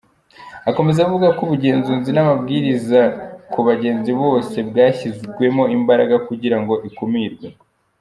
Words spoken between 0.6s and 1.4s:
Akomeza avuga